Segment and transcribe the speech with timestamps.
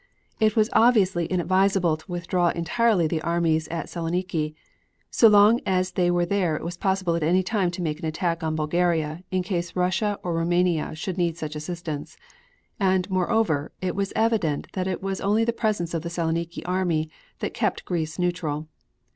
[0.39, 4.55] It was obviously inadvisable to withdraw entirely the armies at Saloniki.
[5.11, 8.05] So long as they were there it was possible at any time to make an
[8.07, 12.17] attack on Bulgaria in case Russia or Roumania should need such assistance.
[12.79, 17.11] And moreover, it was evident that it was only the presence of the Saloniki army
[17.37, 18.67] that kept Greece neutral.